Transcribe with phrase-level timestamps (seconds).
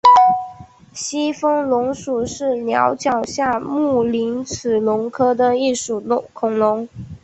[0.93, 6.01] 西风龙属是鸟脚下目棱齿龙科的一属
[6.33, 6.89] 恐龙。